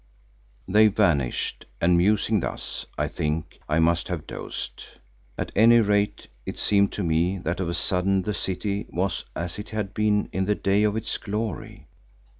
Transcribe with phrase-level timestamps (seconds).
[0.67, 4.83] They vanished, and musing thus I think I must have dozed.
[5.37, 9.59] At any rate it seemed to me that of a sudden the city was as
[9.59, 11.85] it had been in the days of its glory.